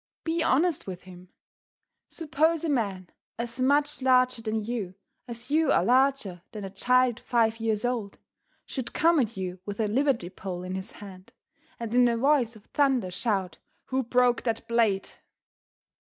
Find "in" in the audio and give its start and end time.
10.63-10.73, 11.93-12.07